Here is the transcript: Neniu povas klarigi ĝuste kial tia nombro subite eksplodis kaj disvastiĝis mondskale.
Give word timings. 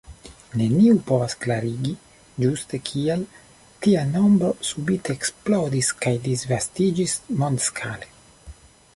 Neniu 0.59 0.93
povas 1.09 1.33
klarigi 1.41 1.89
ĝuste 2.43 2.79
kial 2.89 3.25
tia 3.87 4.05
nombro 4.13 4.49
subite 4.69 5.17
eksplodis 5.17 5.91
kaj 6.05 6.13
disvastiĝis 6.29 7.15
mondskale. 7.43 8.09